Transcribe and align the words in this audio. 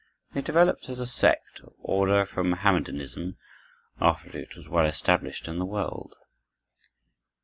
They 0.33 0.41
developed 0.41 0.89
as 0.89 0.99
a 0.99 1.05
sect 1.05 1.61
or 1.63 1.73
order 1.77 2.25
from 2.25 2.49
Mohammedanism 2.49 3.37
after 3.99 4.35
it 4.35 4.55
was 4.55 4.67
well 4.67 4.87
established 4.87 5.47
in 5.47 5.59
the 5.59 5.63
world. 5.67 6.15